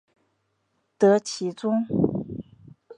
[0.97, 1.85] 得其中